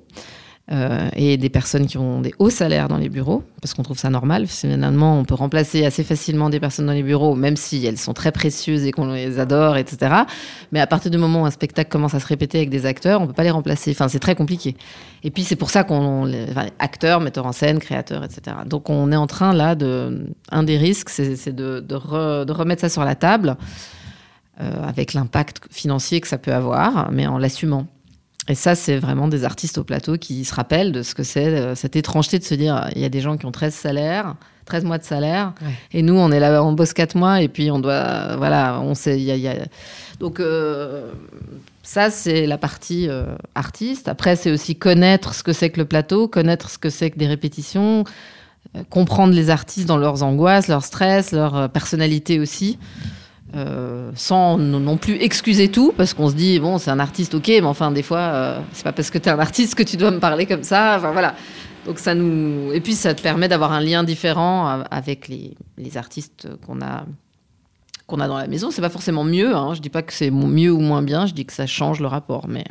[0.71, 3.97] Euh, et des personnes qui ont des hauts salaires dans les bureaux, parce qu'on trouve
[3.97, 4.47] ça normal.
[4.47, 8.13] Finalement, on peut remplacer assez facilement des personnes dans les bureaux, même si elles sont
[8.13, 10.23] très précieuses et qu'on les adore, etc.
[10.71, 13.19] Mais à partir du moment où un spectacle commence à se répéter avec des acteurs,
[13.19, 13.91] on peut pas les remplacer.
[13.91, 14.77] Enfin, c'est très compliqué.
[15.25, 18.55] Et puis c'est pour ça qu'on, enfin, acteurs, metteurs en scène, créateurs, etc.
[18.65, 22.89] Donc on est en train là de, un des risques, c'est de, de, remettre ça
[22.89, 23.57] sur la table.
[24.61, 27.87] Euh, avec l'impact financier que ça peut avoir, mais en l'assumant.
[28.49, 31.47] Et ça, c'est vraiment des artistes au plateau qui se rappellent de ce que c'est,
[31.47, 34.35] euh, cette étrangeté de se dire, il y a des gens qui ont 13 salaires,
[34.65, 35.53] 13 mois de salaire,
[35.91, 38.95] et nous, on est là, on bosse 4 mois, et puis on doit, voilà, on
[38.95, 39.55] sait, il y a,
[40.19, 41.11] Donc, euh,
[41.83, 43.25] ça, c'est la partie euh,
[43.55, 44.07] artiste.
[44.07, 47.19] Après, c'est aussi connaître ce que c'est que le plateau, connaître ce que c'est que
[47.19, 48.03] des répétitions,
[48.89, 52.77] comprendre les artistes dans leurs angoisses, leur stress, leur personnalité aussi.
[53.55, 57.47] Euh, sans non plus excuser tout, parce qu'on se dit, bon, c'est un artiste, ok,
[57.47, 59.95] mais enfin, des fois, euh, c'est pas parce que tu es un artiste que tu
[59.95, 60.95] dois me parler comme ça.
[60.97, 61.35] Enfin, voilà.
[61.85, 62.71] Donc, ça nous.
[62.73, 67.05] Et puis, ça te permet d'avoir un lien différent avec les, les artistes qu'on a,
[68.07, 68.71] qu'on a dans la maison.
[68.71, 69.75] C'est pas forcément mieux, hein.
[69.75, 72.07] je dis pas que c'est mieux ou moins bien, je dis que ça change le
[72.07, 72.65] rapport, mais.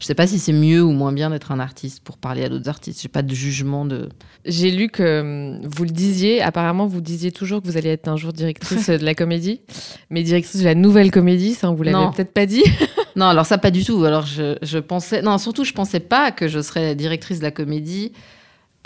[0.00, 2.48] Je sais pas si c'est mieux ou moins bien d'être un artiste pour parler à
[2.48, 3.02] d'autres artistes.
[3.02, 4.08] J'ai pas de jugement de.
[4.46, 6.42] J'ai lu que hum, vous le disiez.
[6.42, 9.60] Apparemment, vous disiez toujours que vous alliez être un jour directrice de la comédie,
[10.08, 11.54] mais directrice de la nouvelle comédie.
[11.54, 12.64] Ça, on vous l'avait peut-être pas dit.
[13.16, 14.02] non, alors ça pas du tout.
[14.04, 17.50] Alors je, je, pensais, non, surtout je pensais pas que je serais directrice de la
[17.50, 18.12] comédie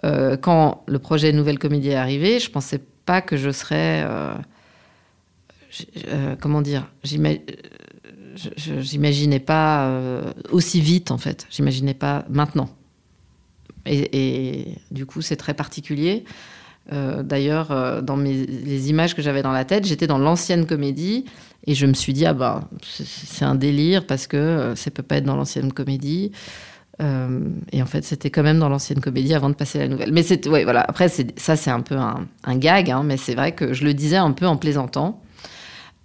[0.05, 2.39] euh, quand le projet Nouvelle Comédie est arrivé.
[2.39, 4.35] Je pensais pas que je serais, euh,
[6.09, 6.91] euh, comment dire,
[8.37, 11.47] j'imaginais pas euh, aussi vite en fait.
[11.51, 12.69] J'imaginais pas maintenant.
[13.87, 16.25] Et, du coup, c'est très particulier.
[16.93, 21.27] Euh, d'ailleurs, euh, dans les images que j'avais dans la tête, j'étais dans l'ancienne comédie
[21.67, 25.17] et je me suis dit ah bah c'est un délire parce que ça peut pas
[25.17, 26.33] être dans l'ancienne comédie.
[27.01, 30.13] et en fait, c'était quand même dans l'ancienne comédie avant de passer à la nouvelle.
[30.13, 30.81] Mais c'est ouais, voilà.
[30.81, 34.17] Après, ça c'est un peu un, gag, hein, mais c'est vrai que je le disais
[34.17, 35.23] un peu en plaisantant.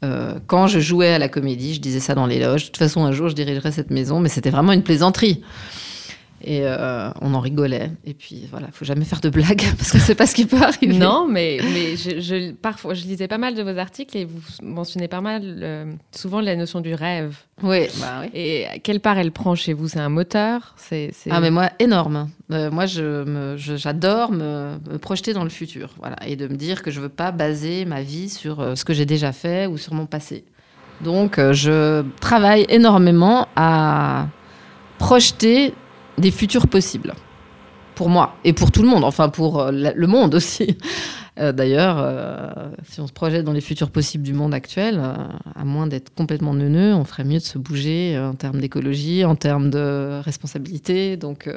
[0.04, 2.64] Euh, quand je jouais à la comédie, je disais ça dans les loges.
[2.64, 5.44] De toute façon, un jour, je dirigerai cette maison, mais c'était vraiment une plaisanterie.
[6.42, 7.92] Et euh, on en rigolait.
[8.06, 10.46] Et puis voilà, il faut jamais faire de blagues parce que c'est pas ce qui
[10.46, 10.98] peut arriver.
[10.98, 15.08] Non, mais, mais je, parfois, je lisais pas mal de vos articles et vous mentionnez
[15.08, 17.36] pas mal euh, souvent la notion du rêve.
[17.62, 18.30] Oui, bah oui.
[18.34, 19.90] Et quelle part elle prend chez vous?
[19.90, 20.76] C'est un moteur?
[20.78, 22.30] C'est, Ah, mais moi, énorme.
[22.52, 25.94] Euh, moi, je, j'adore me, me, projeter dans le futur.
[26.00, 28.94] Voilà, et de me dire que je veux pas baser ma vie sur ce que
[28.94, 30.46] j'ai déjà fait ou sur mon passé.
[31.02, 34.28] Donc, je travaille énormément à
[34.98, 35.74] projeter
[36.20, 37.14] des futurs possibles.
[37.96, 40.78] Pour moi et pour tout le monde, enfin pour euh, le monde aussi.
[41.38, 45.00] Euh, d'ailleurs, euh, si on se projette dans les futurs possibles du monde actuel,
[45.56, 49.36] à moins d'être complètement neuneux, on ferait mieux de se bouger en termes d'écologie, en
[49.36, 51.16] termes de responsabilité.
[51.16, 51.50] Donc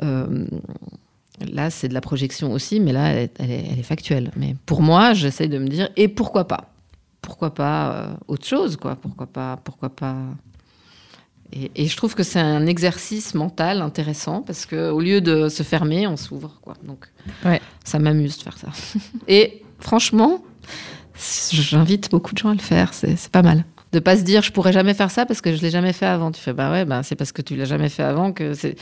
[0.00, 4.32] là, c'est de la projection aussi, mais là, elle est, elle est factuelle.
[4.36, 6.72] Mais pour moi, j'essaie de me dire, et pourquoi pas?
[7.22, 8.96] Pourquoi pas autre chose, quoi?
[8.96, 10.16] Pourquoi pas, pourquoi pas
[11.52, 16.06] et, je trouve que c'est un exercice mental intéressant parce qu'au lieu de se fermer,
[16.06, 16.58] on s'ouvre.
[16.62, 16.74] Quoi.
[16.84, 17.06] Donc,
[17.84, 18.68] ça m'amuse de faire ça.
[19.28, 20.44] Et franchement,
[21.50, 22.92] j'invite beaucoup de gens à le faire.
[22.94, 23.64] C'est pas mal.
[23.92, 26.06] De pas se dire je pourrais jamais faire ça parce que je l'ai jamais fait
[26.06, 26.32] avant.
[26.32, 28.74] Tu fais bah ouais, bah c'est parce que tu l'as jamais fait avant que c'est.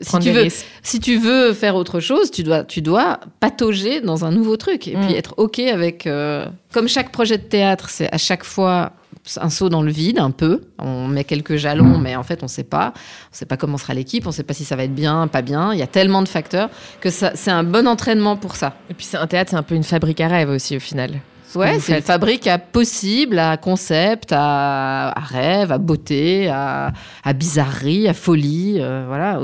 [0.00, 0.48] Si tu veux,
[0.82, 4.88] si tu veux faire autre chose, tu dois, tu dois patauger dans un nouveau truc
[4.88, 5.16] et puis mm.
[5.16, 6.06] être ok avec.
[6.06, 8.92] Euh, comme chaque projet de théâtre, c'est à chaque fois
[9.40, 10.62] un saut dans le vide un peu.
[10.78, 12.92] On met quelques jalons, mais en fait, on ne sait pas.
[12.94, 14.94] On ne sait pas comment sera l'équipe, on ne sait pas si ça va être
[14.94, 15.72] bien, pas bien.
[15.72, 18.74] Il y a tellement de facteurs que c'est un bon entraînement pour ça.
[18.90, 21.20] Et puis, c'est un théâtre, c'est un peu une fabrique à rêve aussi, au final.
[21.56, 26.92] Ouais, c'est une fabrique à possible, à concept, à, rêve, à beauté, à,
[27.34, 28.78] bizarrerie, à folie.
[28.80, 29.40] Euh, voilà,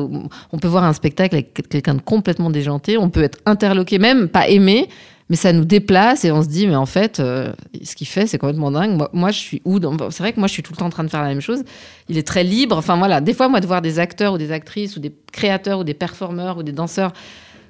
[0.52, 4.28] on peut voir un spectacle avec quelqu'un de complètement déjanté, on peut être interloqué, même
[4.28, 4.88] pas aimé,
[5.30, 7.52] mais ça nous déplace et on se dit, mais en fait, euh,
[7.84, 9.00] ce qu'il fait, c'est complètement dingue.
[9.12, 9.78] Moi, je suis où
[10.10, 11.40] C'est vrai que moi, je suis tout le temps en train de faire la même
[11.40, 11.62] chose.
[12.08, 12.76] Il est très libre.
[12.76, 15.78] Enfin, voilà, des fois, moi, de voir des acteurs ou des actrices ou des créateurs
[15.78, 17.12] ou des performeurs ou des danseurs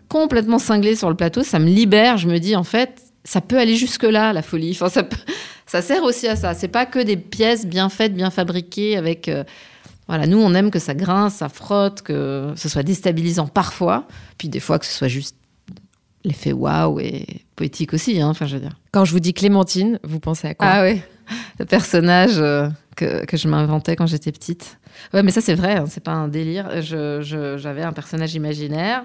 [0.08, 2.16] complètement cinglés sur le plateau, ça me libère.
[2.16, 4.70] Je me dis, en fait, ça peut aller jusque-là, la folie.
[4.70, 5.06] Enfin, ça,
[5.66, 6.54] ça sert aussi à ça.
[6.54, 9.28] C'est pas que des pièces bien faites, bien fabriquées avec.
[9.28, 9.44] Euh,
[10.08, 14.48] voilà, nous, on aime que ça grince, ça frotte, que ce soit déstabilisant parfois, puis
[14.48, 15.36] des fois que ce soit juste
[16.24, 18.78] l'effet waouh et poétique aussi, hein, enfin je veux dire.
[18.92, 21.00] Quand je vous dis Clémentine, vous pensez à quoi Ah oui,
[21.58, 24.78] le personnage euh, que, que je m'inventais quand j'étais petite.
[25.14, 26.68] Ouais, mais ça c'est vrai, hein, c'est pas un délire.
[26.82, 29.04] J'avais je, un personnage imaginaire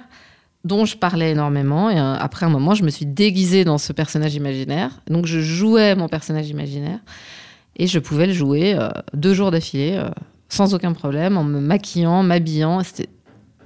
[0.66, 1.90] dont je parlais énormément.
[1.90, 4.92] Et euh, après un moment, je me suis déguisée dans ce personnage imaginaire.
[5.08, 7.00] Donc je jouais mon personnage imaginaire
[7.78, 10.10] et je pouvais le jouer euh, deux jours d'affilée euh,
[10.50, 12.84] sans aucun problème, en me maquillant, m'habillant.
[12.84, 13.10] C'était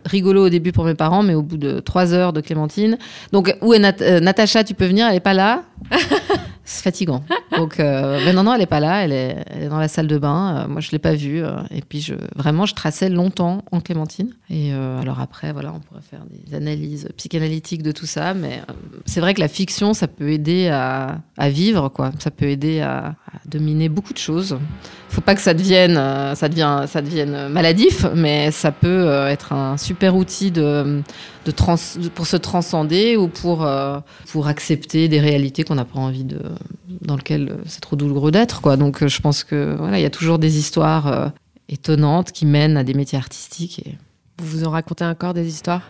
[0.10, 2.98] rigolo au début pour mes parents, mais au bout de trois heures de Clémentine.
[3.32, 5.64] Donc, où est Natacha Tu peux venir Elle est pas là
[6.70, 7.24] c'est fatigant.
[7.58, 9.04] Donc, euh, mais non, non, elle est pas là.
[9.04, 10.56] Elle est, dans la salle de bain.
[10.56, 11.44] Euh, moi, je l'ai pas vue.
[11.44, 14.34] Euh, et puis, vraiment, je traçais longtemps en Clémentine.
[14.52, 18.34] Et alors après, voilà, on pourrait faire des analyses psychanalytiques de tout ça.
[18.34, 18.62] Mais
[19.06, 22.12] c'est vrai que la fiction, ça peut aider à, vivre, quoi.
[22.20, 24.58] Ça peut aider à, dominer beaucoup de choses.
[25.10, 25.96] Faut pas que ça devienne,
[26.36, 31.02] ça devient, ça devienne maladif, mais ça peut être un super outil de,
[31.46, 31.76] de trans,
[32.16, 33.68] pour se transcender ou pour,
[34.32, 36.40] pour accepter des réalités qu'on n'a pas envie de
[37.02, 38.62] dans lequel c'est trop douloureux d'être.
[38.62, 38.78] Quoi.
[38.78, 41.28] Donc euh, je pense que voilà, il y a toujours des histoires euh,
[41.68, 43.80] étonnantes qui mènent à des métiers artistiques.
[43.86, 43.96] Et...
[44.40, 45.82] Vous vous en racontez encore des histoires?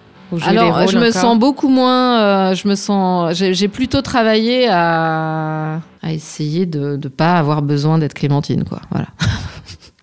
[0.44, 2.22] Alors, je me sens beaucoup moins.
[2.22, 3.34] Euh, je me sens.
[3.34, 8.80] J'ai plutôt travaillé à, à essayer de ne pas avoir besoin d'être Clémentine, quoi.
[8.92, 9.08] Voilà.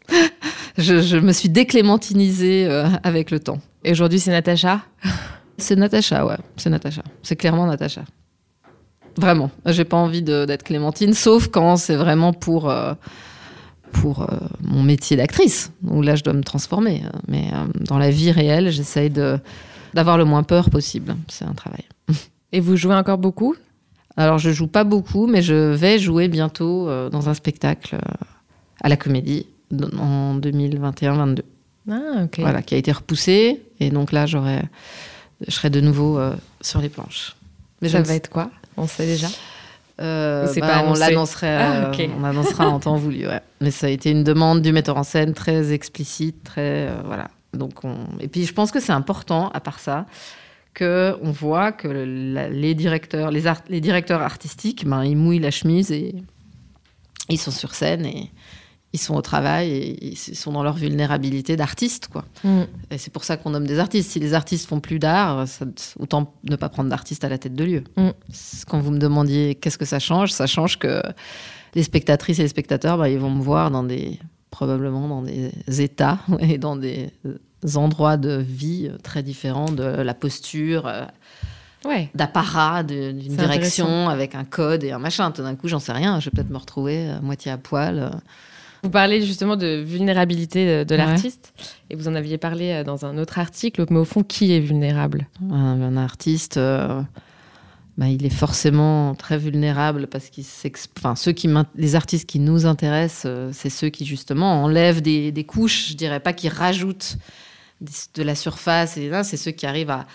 [0.79, 2.67] je, je, me suis déclémentinisée
[3.05, 3.59] avec le temps.
[3.85, 4.81] Et aujourd'hui, c'est Natacha?
[5.59, 6.37] C'est Natacha, ouais.
[6.57, 7.03] C'est Natacha.
[7.23, 8.03] C'est clairement Natacha.
[9.17, 9.51] Vraiment.
[9.65, 12.93] J'ai pas envie d'être Clémentine, sauf quand c'est vraiment pour, euh,
[13.93, 17.03] pour euh, mon métier d'actrice, où là je dois me transformer.
[17.27, 19.11] Mais euh, dans la vie réelle, j'essaye
[19.95, 21.17] d'avoir le moins peur possible.
[21.29, 21.85] C'est un travail.
[22.53, 23.55] Et vous jouez encore beaucoup?
[24.19, 27.99] Alors je joue pas beaucoup, mais je vais jouer bientôt dans un spectacle
[28.81, 29.47] à la comédie
[29.99, 31.41] en 2021-22.
[31.91, 32.39] Ah, ok.
[32.39, 33.63] Voilà, qui a été repoussé.
[33.79, 34.63] Et donc là, j'aurai,
[35.47, 36.21] je serai de nouveau
[36.61, 37.37] sur les planches.
[37.83, 38.51] Mais ça va être quoi?
[38.77, 39.29] On sait déjà?
[39.99, 43.25] Euh, bah, on l'annoncerait, ah, euh, on annoncera en temps voulu.
[43.61, 47.29] Mais ça a été une demande du metteur en scène très explicite, très euh, voilà.
[47.55, 47.97] Donc on...
[48.21, 50.05] et puis je pense que c'est important, à part ça,
[50.75, 55.91] que on voit que les directeurs, les, les directeurs artistiques, ben, ils mouillent la chemise
[55.91, 56.15] et
[57.31, 58.31] ils sont sur scène et
[58.97, 62.25] ils sont au travail et ils sont dans leur vulnérabilité d'artistes, quoi.
[62.45, 62.63] Mm.
[62.91, 64.11] Et c'est pour ça qu'on nomme des artistes.
[64.11, 65.45] Si les artistes font plus d'art,
[65.99, 67.85] autant ne pas prendre d'artistes à la tête de lieu.
[67.97, 68.09] Mm.
[68.67, 71.03] Quand vous me demandiez qu'est-ce que ça change, ça change que
[71.75, 74.19] les spectatrices et les spectateurs, bah, ils vont me voir dans des
[74.51, 77.11] probablement dans des états et dans des
[77.75, 80.87] endroits de vie très différents de la posture.
[80.87, 81.05] Euh,
[81.85, 82.09] ouais.
[82.15, 85.31] d'apparat, d'une direction avec un code et un machin.
[85.33, 86.19] Tout d'un coup, j'en sais rien.
[86.19, 88.11] Je vais peut-être me retrouver à moitié à poil.
[88.87, 91.53] Vous parlez justement de vulnérabilité de, l'artiste,
[91.91, 94.61] et vous en aviez parlé euh, dans un autre article, mais au fond, qui est
[94.61, 95.27] vulnérable?
[95.51, 97.03] Un, artiste, euh,
[97.99, 100.45] bah, il est forcément très vulnérable parce qu'ils
[100.99, 105.45] enfin, ceux qui les artistes qui nous intéressent, euh, c'est ceux qui justement enlèvent des,
[105.49, 107.19] couches, je dirais pas qui rajoutent
[107.81, 110.07] de la surface, et c'est ceux qui arrivent à,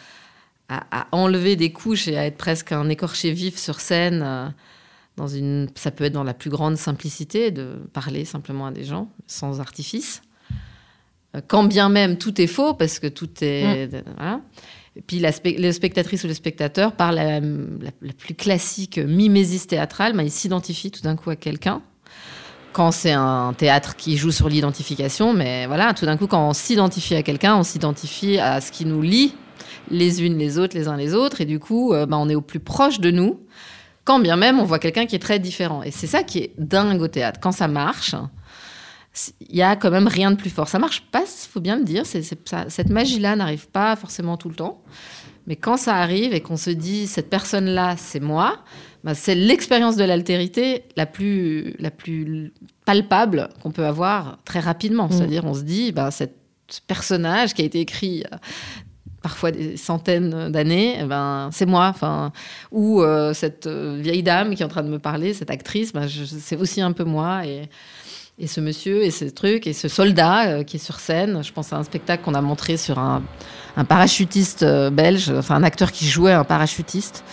[0.69, 4.53] à, enlever des couches et à être presque un écorché vif sur scène
[5.27, 9.09] une, ça peut être dans la plus grande simplicité de parler simplement à des gens
[9.27, 10.21] sans artifice.
[11.35, 13.87] Euh, quand bien même tout est faux, parce que tout est.
[13.87, 14.41] Mm.
[14.97, 20.13] Et puis la, le spectatrice ou le spectateur, par la, la, plus classique mimésis théâtrale,
[20.13, 21.81] ben, il s'identifie tout d'un coup à quelqu'un.
[22.73, 26.53] Quand c'est un théâtre qui joue sur l'identification, mais voilà, tout d'un coup, quand on
[26.53, 29.33] s'identifie à quelqu'un, on s'identifie à ce qui nous lie
[29.89, 32.41] les unes les autres, les uns les autres, et du coup, ben, on est au
[32.41, 33.39] plus proche de nous
[34.03, 35.83] quand bien même on voit quelqu'un qui est très différent.
[35.83, 37.39] Et c'est ça qui est dingue au théâtre.
[37.41, 38.15] Quand ça marche,
[39.41, 40.67] il y a quand même rien de plus fort.
[40.67, 42.05] Ça marche pas, il faut bien le dire.
[42.05, 44.81] cette magie-là n'arrive pas forcément tout le temps.
[45.47, 48.59] Mais quand ça arrive et qu'on se dit cette personne-là, c'est moi,
[49.03, 52.53] bah, c'est l'expérience de l'altérité la plus, la plus
[52.85, 55.07] palpable qu'on peut avoir très rapidement.
[55.07, 55.11] Mm.
[55.11, 56.25] C'est-à-dire, on se dit, bah, ce
[56.87, 58.23] personnage qui a été écrit
[59.21, 61.87] parfois des centaines d'années, eh ben, c'est moi.
[61.87, 62.31] Enfin,
[62.71, 65.93] ou euh, cette euh, vieille dame qui est en train de me parler, cette actrice,
[65.93, 67.45] ben, c'est aussi un peu moi.
[67.45, 67.69] Et,
[68.47, 71.43] ce monsieur, et ce truc, et ce soldat euh, qui est sur scène.
[71.43, 73.21] Je pense à un spectacle qu'on a montré sur un,
[73.77, 77.23] un parachutiste belge, enfin un acteur qui jouait un parachutiste.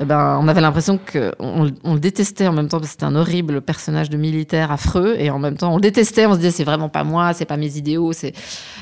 [0.00, 3.04] Eh ben, on avait l'impression qu'on on le détestait en même temps parce que c'était
[3.04, 6.38] un horrible personnage de militaire affreux et en même temps on le détestait on se
[6.38, 8.32] disait c'est vraiment pas moi c'est pas mes idéaux c'est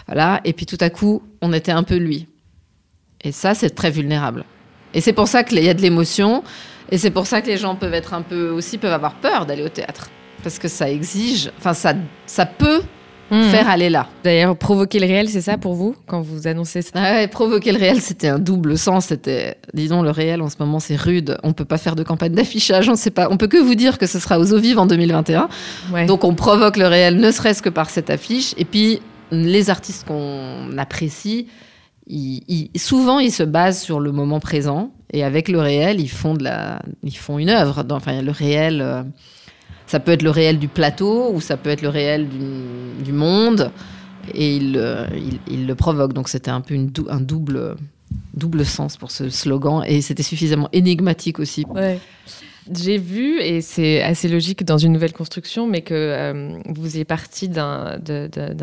[0.06, 2.28] voilà et puis tout à coup on était un peu lui
[3.24, 4.44] et ça, c'est très vulnérable.
[4.94, 6.42] Et c'est pour ça qu'il y a de l'émotion.
[6.90, 9.46] Et c'est pour ça que les gens peuvent être un peu aussi peuvent avoir peur
[9.46, 10.10] d'aller au théâtre
[10.42, 11.94] parce que ça exige, enfin ça,
[12.26, 12.82] ça peut
[13.30, 13.42] mmh.
[13.44, 14.08] faire aller là.
[14.24, 16.90] D'ailleurs, provoquer le réel, c'est ça pour vous quand vous annoncez ça?
[16.96, 19.06] Ah Provoquer le réel, c'était un double sens.
[19.06, 21.38] C'était, disons, le réel en ce moment, c'est rude.
[21.42, 22.88] On peut pas faire de campagne d'affichage.
[22.88, 23.28] On sait pas.
[23.30, 25.48] On peut que vous dire que ce sera aux eaux vives en 2021.
[26.06, 28.54] Donc on provoque le réel, ne serait-ce que par cette affiche.
[28.58, 31.46] Et puis les artistes qu'on apprécie,
[32.76, 36.44] souvent ils se basent sur le moment présent et avec le réel, ils font de
[36.44, 37.84] la, ils font une œuvre.
[37.90, 38.80] Enfin, le réel.
[38.80, 39.02] Euh,
[39.86, 42.26] ça peut être le réel du plateau ou ça peut être le réel
[43.04, 43.70] du, monde.
[44.32, 45.06] Et il, euh,
[45.48, 46.14] le provoque.
[46.14, 46.74] Donc c'était un peu
[47.10, 47.76] un double,
[48.34, 49.82] double sens pour ce slogan.
[49.86, 51.66] Et c'était suffisamment énigmatique aussi.
[52.70, 57.08] J'ai vu, et c'est assez logique dans une nouvelle construction, mais que euh, vous êtes
[57.08, 57.98] parti d'un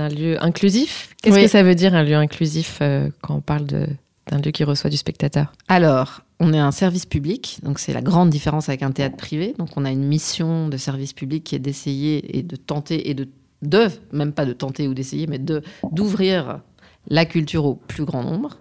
[0.10, 1.16] lieu inclusif.
[1.22, 4.64] Qu'est-ce que ça veut dire un lieu inclusif euh, quand on parle d'un lieu qui
[4.64, 5.52] reçoit du spectateur?
[5.68, 9.54] Alors, on est un service public, donc c'est la grande différence avec un théâtre privé.
[9.58, 13.14] Donc on a une mission de service public qui est d'essayer et de tenter et
[13.14, 13.28] de,
[13.62, 16.62] de même pas de tenter ou d'essayer, mais de d'ouvrir
[17.10, 18.58] la culture au plus grand nombre.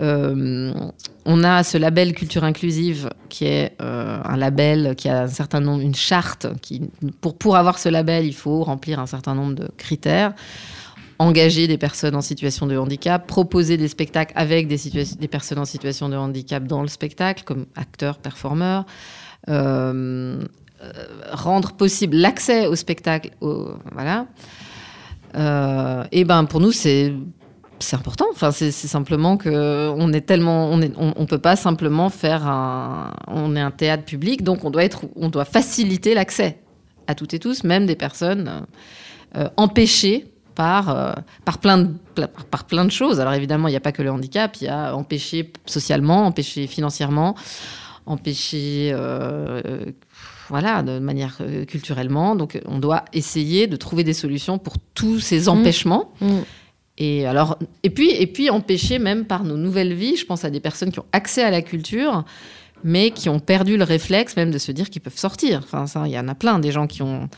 [0.00, 0.72] Euh,
[1.26, 5.60] on a ce label culture inclusive qui est euh, un label qui a un certain
[5.60, 6.46] nombre, une charte.
[6.62, 6.82] Qui,
[7.20, 10.34] pour, pour avoir ce label, il faut remplir un certain nombre de critères
[11.18, 16.08] engager des personnes en situation de handicap, proposer des spectacles avec des, personnes en situation
[16.08, 18.86] de handicap dans le spectacle, comme acteurs, performeurs,
[19.50, 20.42] euh,
[21.30, 23.32] rendre possible l'accès au spectacle.
[23.92, 24.28] voilà.
[26.10, 27.12] Et ben pour nous, c'est
[27.80, 28.26] c'est important.
[28.30, 33.12] Enfin, c'est simplement que on est tellement, on est, on, peut pas simplement faire un,
[33.26, 36.60] on est un théâtre public, donc on doit être, on doit faciliter l'accès
[37.06, 38.66] à toutes et tous, même des personnes
[39.56, 41.12] empêchées par, euh,
[41.46, 43.18] par, plein de, par plein de choses.
[43.18, 46.66] Alors évidemment, il n'y a pas que le handicap, il y a empêcher socialement, empêcher
[46.66, 47.34] financièrement,
[48.04, 49.84] empêcher euh,
[50.48, 52.36] voilà, de manière euh, culturellement.
[52.36, 55.48] Donc on doit essayer de trouver des solutions pour tous ces mmh.
[55.48, 56.12] empêchements.
[56.20, 56.40] Mmh.
[57.00, 60.50] Et, alors, et, puis, et puis empêcher même par nos nouvelles vies, je pense à
[60.50, 62.24] des personnes qui ont accès à la culture,
[62.84, 65.62] mais qui ont perdu le réflexe même de se dire qu'ils peuvent sortir.
[65.64, 67.30] Enfin, ça, il y en a plein, des gens qui ont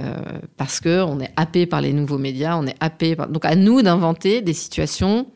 [0.00, 0.14] euh,
[0.58, 4.42] parce qu'on est happé par les nouveaux médias, on est happé Donc à nous d'inventer
[4.42, 5.26] des situations.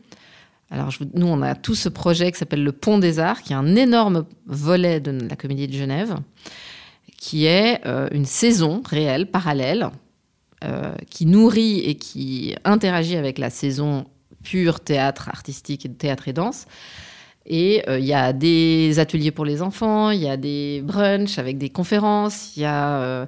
[0.71, 3.57] Alors nous, on a tout ce projet qui s'appelle le Pont des Arts, qui est
[3.57, 6.17] un énorme volet de la Comédie de Genève,
[7.17, 9.89] qui est euh, une saison réelle, parallèle,
[11.11, 14.05] qui nourrit et qui interagit avec la saison
[14.43, 16.67] pure théâtre artistique, théâtre et danse.
[17.47, 21.59] Et il y a des ateliers pour les enfants, il y a des brunchs avec
[21.59, 23.27] des conférences, il y a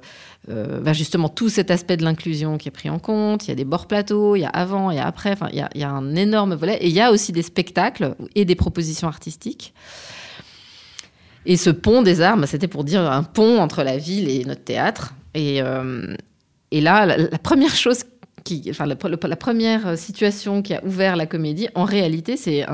[0.49, 3.45] euh, bah, justement tout cet aspect de l'inclusion qui est pris en compte.
[3.45, 5.35] Il y a des bords plateaux, il y a avant, il y a après.
[5.51, 6.77] Il y a, un énorme volet.
[6.77, 9.73] Et il y a aussi des spectacles et des propositions artistiques.
[11.45, 14.63] Et ce pont des bah, c'était pour dire un pont entre la ville et notre
[14.63, 15.13] théâtre.
[15.33, 16.15] Et, euh,
[16.71, 18.03] et là, la, première chose
[18.69, 22.65] enfin, la, première situation qui a ouvert la comédie, en réalité, c'est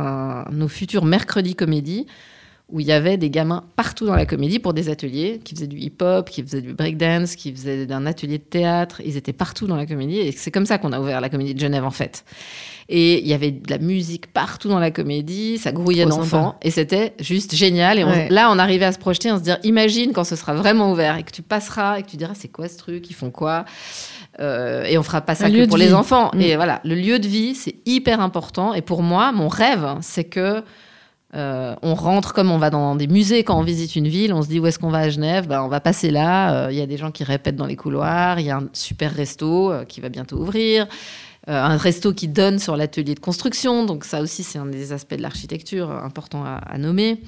[0.52, 2.08] nos futurs mercredis comédies
[2.74, 5.68] où il y avait des gamins partout dans la comédie pour des ateliers, qui faisaient
[5.68, 9.00] du hip-hop, qui faisaient du breakdance, qui faisaient un atelier de théâtre.
[9.06, 11.54] Ils étaient partout dans la comédie et c'est comme ça qu'on a ouvert la comédie
[11.54, 12.26] de Genève en fait.
[12.90, 16.72] Et il y avait de la musique partout dans la comédie, ça grouillait d'enfants et
[16.72, 18.00] c'était juste génial.
[18.00, 20.92] Et là, on arrivait à se projeter, à se dire, imagine quand ce sera vraiment
[20.92, 23.30] ouvert et que tu passeras et que tu diras, c'est quoi ce truc, ils font
[23.30, 23.66] quoi
[24.40, 26.32] euh, et on fera pas ça que pour les enfants.
[26.34, 26.42] Mm.
[26.42, 28.74] Et voilà, le lieu de vie, c'est hyper important.
[28.74, 30.64] Et pour moi, mon rêve, c'est que
[31.36, 34.44] euh, on rentre comme on va dans des musées quand on visite une ville, on
[34.44, 36.78] se dit où est-ce qu'on va à Genève, ben, on va passer là, euh, il
[36.78, 39.72] y a des gens qui répètent dans les couloirs, il y a un super resto
[39.72, 40.88] euh, qui va bientôt ouvrir,
[41.46, 45.16] un resto qui donne sur l'atelier de construction, donc ça aussi c'est un des aspects
[45.16, 47.22] de l'architecture important à, nommer,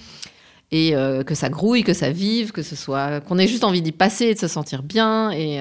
[0.72, 0.94] et
[1.28, 4.34] que ça grouille, que ça vive, que ce soit qu'on ait juste envie d'y passer
[4.34, 5.60] de se sentir bien, et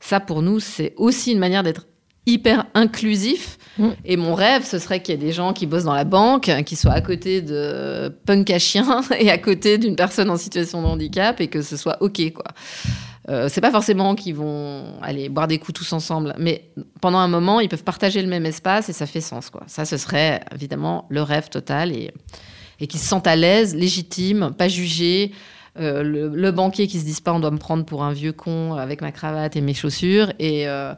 [0.00, 1.86] ça pour nous c'est aussi une manière d'être
[2.28, 3.58] hyper inclusif.
[3.78, 3.88] Mm.
[4.04, 6.50] Et mon rêve, ce serait qu'il y ait des gens qui bossent dans la banque,
[6.64, 10.82] qui soient à côté de punk à chien et à côté d'une personne en situation
[10.82, 12.44] de handicap et que ce soit OK, quoi.
[13.28, 16.70] Euh, c'est pas forcément qu'ils vont aller boire des coups tous ensemble, mais
[17.02, 19.64] pendant un moment, ils peuvent partager le même espace et ça fait sens, quoi.
[19.66, 22.10] Ça, ce serait évidemment le rêve total et,
[22.80, 25.32] et qu'ils se sentent à l'aise, légitimes, pas jugés.
[25.80, 28.74] Euh, le, banquier qui se dise pas on doit me prendre pour un vieux con
[28.74, 30.94] avec ma cravate et mes chaussures et euh, euh,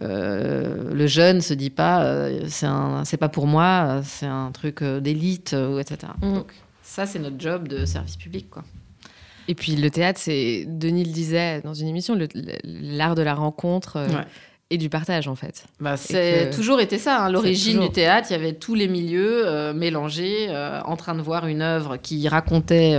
[0.00, 5.54] le jeune se dit pas euh, c'est pas pour moi, c'est un truc euh, d'élite,
[5.80, 6.12] etc.
[6.22, 6.34] Mm.
[6.34, 6.52] Donc
[6.82, 8.64] ça c'est notre job de service public quoi.
[9.46, 12.18] Et puis le théâtre, c'est Denis le disait dans une émission,
[12.64, 14.06] l'art de la rencontre.
[14.70, 15.66] Et du partage en fait.
[15.78, 17.22] Bah, c'est toujours été ça.
[17.26, 17.30] Hein.
[17.30, 20.48] L'origine du théâtre, il y avait tous les milieux mélangés,
[20.86, 22.96] en train de voir une œuvre qui racontait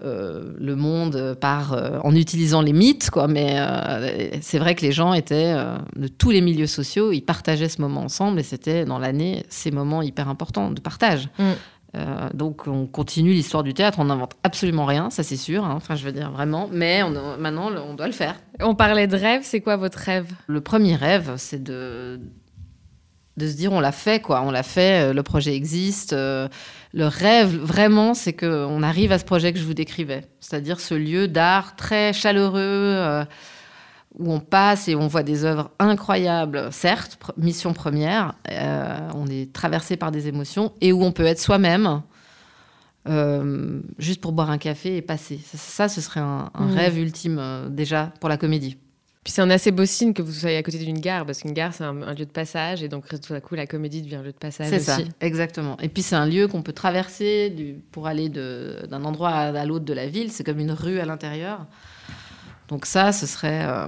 [0.00, 3.28] le monde par, en utilisant les mythes, quoi.
[3.28, 3.56] Mais
[4.40, 5.54] c'est vrai que les gens étaient
[5.96, 9.70] de tous les milieux sociaux, ils partageaient ce moment ensemble et c'était dans l'année ces
[9.70, 11.28] moments hyper importants de partage.
[11.38, 11.42] Mm.
[11.96, 15.64] Euh, donc on continue l'histoire du théâtre, on n'invente absolument rien, ça c'est sûr.
[15.64, 15.72] Hein.
[15.74, 17.02] Enfin, je veux dire vraiment, mais
[17.38, 18.36] maintenant on doit le faire.
[18.60, 20.30] On parlait de rêve, c'est quoi votre rêve?
[20.46, 22.20] Le premier rêve, c'est de
[23.38, 26.12] de se dire on l'a fait quoi, on l'a fait, euh, le projet existe.
[26.12, 26.48] Euh,
[26.92, 30.80] le rêve vraiment, c'est que on arrive à ce projet que je vous décrivais, c'est-à-dire
[30.80, 33.24] ce lieu d'art très chaleureux
[34.18, 39.52] où on passe et on voit des œuvres incroyables, certes, mission première, euh, on est
[39.52, 42.02] traversé par des émotions, et où on peut être soi-même,
[43.08, 45.40] euh, juste pour boire un café et passer.
[45.54, 46.70] Ça, ce serait un, mmh.
[46.72, 48.76] rêve ultime euh, déjà pour la comédie.
[49.28, 51.52] Puis c'est un assez beau signe que vous soyez à côté d'une gare, parce qu'une
[51.52, 54.22] gare, c'est un, lieu de passage, et donc tout à coup, la comédie devient un
[54.22, 55.76] lieu de passage C'est ça, exactement.
[55.82, 59.84] Et puis c'est un lieu qu'on peut traverser du, pour aller d'un endroit à l'autre
[59.84, 61.66] de la ville, c'est comme une rue à l'intérieur.
[62.68, 63.86] Donc ça, ce serait euh,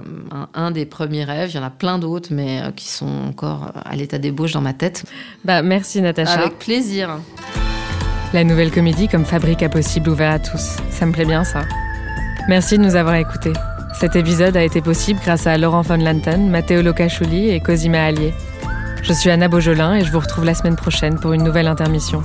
[0.53, 1.49] un, des premiers rêves.
[1.49, 4.51] Il y en a plein d'autres, mais euh, qui sont encore euh, à l'état d'ébauche
[4.51, 5.05] dans ma tête.
[5.43, 6.33] Bah, merci Natacha.
[6.33, 7.17] Avec plaisir.
[8.31, 10.77] La nouvelle comédie comme fabrique à possible ouvert à tous.
[10.91, 11.61] Ça me plaît bien ça.
[12.47, 13.53] Merci de nous avoir écoutés.
[13.93, 18.33] Cet épisode a été possible grâce à Laurent von Lanten, Matteo Locachuli et Cosima Allier.
[19.03, 22.23] Je suis Anna Beaujolin et je vous retrouve la semaine prochaine pour une nouvelle intermission.